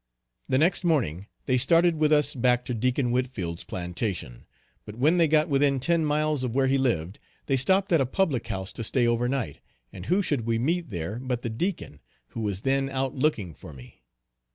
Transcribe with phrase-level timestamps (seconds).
[0.49, 4.47] The next morning they started with us back to Deacon Whitfield's plantation;
[4.83, 8.07] but when they got within ten miles of where he lived they stopped at a
[8.07, 9.59] public house to stay over night;
[9.93, 13.73] and who should we meet there but the Deacon, who was then out looking for
[13.73, 14.01] me.